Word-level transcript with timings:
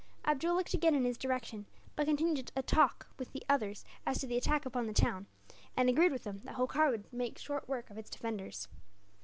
Abdool 0.25 0.55
looked 0.55 0.73
again 0.73 0.95
in 0.95 1.05
his 1.05 1.15
direction; 1.19 1.67
but 1.95 2.07
continued 2.07 2.47
to 2.47 2.61
talk 2.63 3.05
with 3.19 3.33
the 3.33 3.43
others 3.47 3.85
as 4.03 4.17
to 4.19 4.25
the 4.25 4.35
attack 4.35 4.65
upon 4.65 4.87
the 4.87 4.93
town, 4.93 5.27
and 5.77 5.89
agreed 5.89 6.11
with 6.11 6.23
them 6.23 6.39
that 6.43 6.55
Holkar 6.55 6.89
would 6.89 7.13
make 7.13 7.37
short 7.37 7.69
work 7.69 7.91
of 7.91 7.99
its 7.99 8.09
defenders. 8.09 8.67